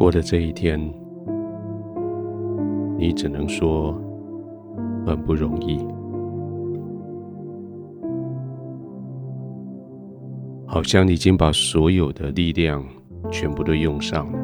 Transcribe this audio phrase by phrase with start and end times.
[0.00, 0.80] 过的这一天，
[2.96, 3.92] 你只能说
[5.04, 5.76] 很不容易，
[10.66, 12.82] 好像你已经把所有的力量
[13.30, 14.38] 全部都用上了。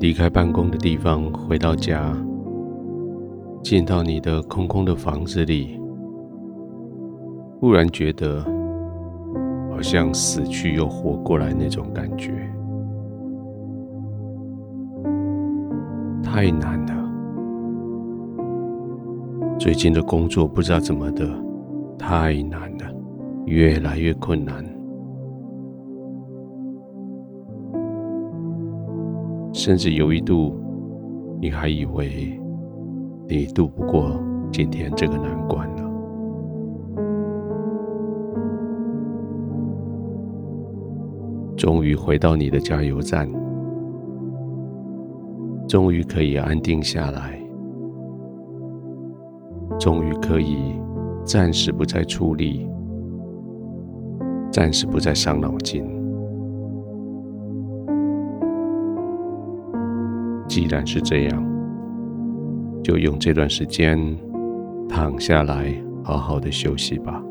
[0.00, 2.16] 离开办公的地方，回到家，
[3.62, 5.78] 进到你的空空的房子里，
[7.60, 8.53] 忽然觉得。
[9.74, 12.30] 好像死去又活过来那种感觉，
[16.22, 16.94] 太难了。
[19.58, 21.28] 最近的工作不知道怎么的，
[21.98, 22.86] 太难了，
[23.46, 24.64] 越来越困难。
[29.52, 30.54] 甚至有一度，
[31.40, 32.40] 你还以为
[33.26, 35.53] 你渡不过今天这个难关
[41.64, 43.26] 终于回到你的加油站，
[45.66, 47.42] 终于可以安定下来，
[49.80, 50.58] 终于可以
[51.24, 52.68] 暂时不再出力，
[54.52, 55.82] 暂时不再伤脑筋。
[60.46, 61.44] 既然是这样，
[62.82, 63.98] 就用这段时间
[64.86, 67.24] 躺下来，好好的休息吧。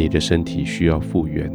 [0.00, 1.52] 你的身体需要复原，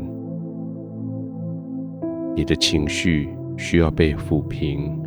[2.36, 5.02] 你的情绪需要被抚平，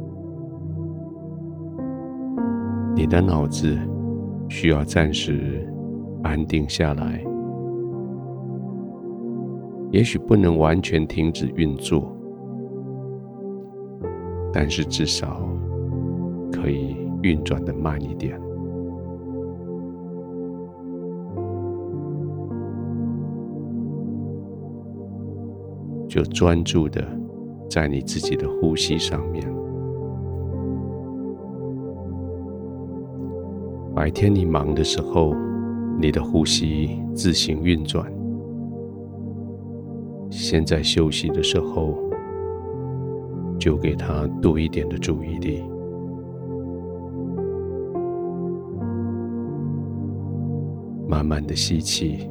[2.96, 3.78] 你的脑子
[4.48, 5.64] 需要暂时
[6.24, 7.24] 安定下来。
[9.92, 12.12] 也许不能完全停止运作，
[14.52, 15.48] 但是至少
[16.50, 18.36] 可以运转的慢一点。
[26.18, 27.06] 就专注的
[27.70, 29.48] 在你自己的呼吸上面。
[33.94, 35.32] 白天你忙的时候，
[36.00, 38.04] 你的呼吸自行运转；
[40.28, 41.94] 现在休息的时候，
[43.56, 45.62] 就给他多一点的注意力。
[51.06, 52.28] 慢慢的吸气。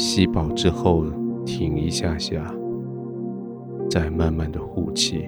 [0.00, 1.04] 吸饱之后，
[1.44, 2.42] 停一下下，
[3.90, 5.26] 再慢慢的呼气。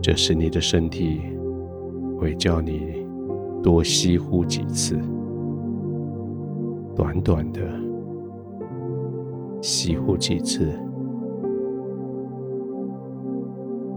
[0.00, 1.20] 这时你的身体
[2.16, 3.04] 会叫你
[3.60, 4.96] 多吸呼几次，
[6.94, 7.60] 短短的
[9.60, 10.70] 吸呼几次，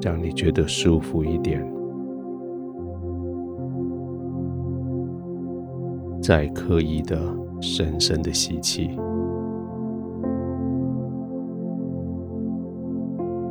[0.02, 1.64] 让你觉得舒服一点。
[6.28, 7.16] 再刻意的
[7.62, 8.88] 深深的吸气，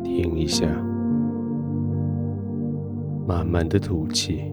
[0.02, 0.66] 停一下，
[3.28, 4.52] 慢慢的吐气。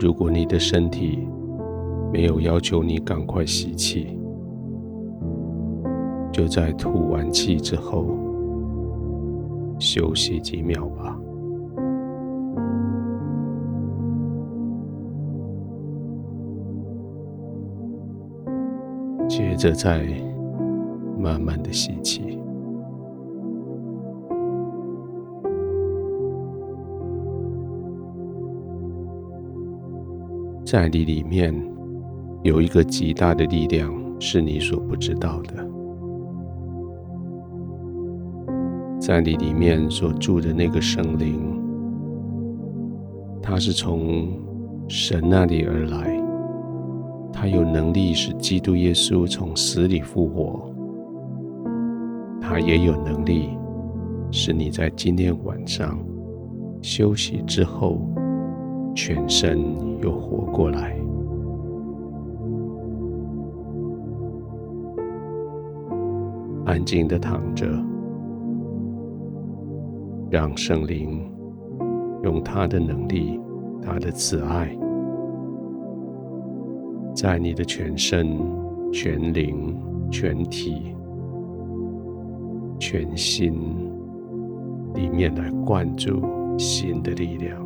[0.00, 1.28] 如果你的身体
[2.12, 4.18] 没有要求你赶快吸气，
[6.32, 8.08] 就在吐完气之后
[9.80, 11.18] 休息几秒吧。
[19.28, 20.06] 接着再
[21.18, 22.38] 慢慢的吸气，
[30.64, 31.54] 在你里面
[32.42, 35.79] 有一个极大的力量，是你所不知道的。
[39.10, 41.60] 在你里面所住的那个圣灵，
[43.42, 44.28] 他是从
[44.86, 46.16] 神那里而来。
[47.32, 50.72] 他有能力使基督耶稣从死里复活，
[52.40, 53.48] 他也有能力
[54.30, 55.98] 使你在今天晚上
[56.80, 58.00] 休息之后，
[58.94, 59.58] 全身
[60.00, 60.96] 又活过来。
[66.64, 67.66] 安静的躺着，
[70.30, 71.28] 让圣灵
[72.22, 73.40] 用他的能力，
[73.82, 74.70] 他的慈爱。
[77.12, 78.38] 在你的全身、
[78.92, 79.76] 全灵、
[80.08, 80.94] 全体、
[82.78, 83.52] 全心
[84.94, 86.22] 里面来灌注
[86.56, 87.60] 新的力量。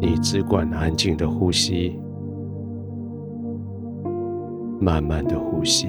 [0.00, 1.98] 你只管安静的呼吸，
[4.78, 5.88] 慢慢的呼吸。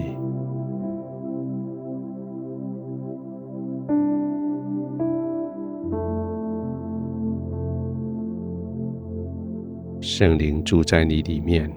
[10.19, 11.71] 圣灵住在你里面，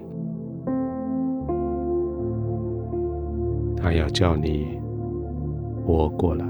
[3.77, 4.67] 他要叫你
[5.87, 6.45] 活过来，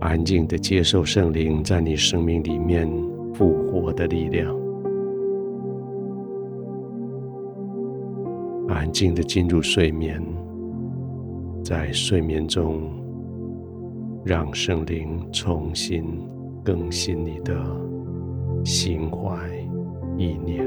[0.00, 2.90] 安静的接受圣灵在你生命里面
[3.32, 4.52] 复活的力量，
[8.66, 10.20] 安静的进入睡眠，
[11.62, 12.90] 在睡眠中
[14.24, 16.04] 让圣灵重新。
[16.70, 17.52] 更新你的
[18.64, 19.36] 心怀
[20.16, 20.64] 意念，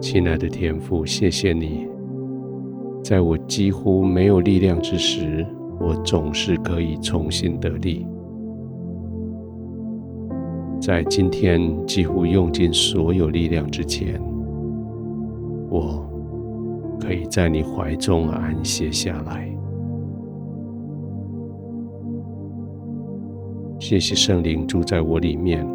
[0.00, 1.86] 亲爱的天父，谢谢你，
[3.04, 5.46] 在我几乎没有力量之时，
[5.78, 8.06] 我总是可以重新得力；
[10.80, 14.18] 在今天几乎用尽所有力量之前，
[15.68, 16.09] 我。
[17.00, 19.48] 可以在你怀中安歇下来。
[23.78, 25.66] 谢谢圣灵住在我里面。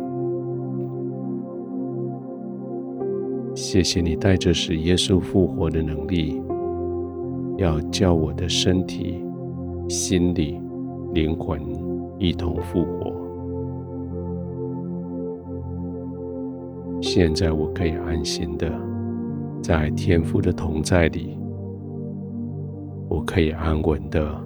[3.56, 6.42] 谢谢你带着使耶稣复活的能力，
[7.58, 9.24] 要叫我的身体、
[9.90, 10.62] 心理、
[11.14, 11.60] 灵魂
[12.20, 13.14] 一同复活。
[17.02, 18.95] 现在我可以安心的。
[19.68, 21.36] 在天父的同在里，
[23.10, 24.40] 我可以安稳的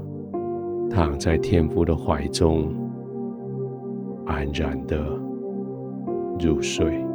[0.89, 2.73] 躺在天父的怀中，
[4.25, 4.97] 安然的
[6.39, 7.08] 入睡。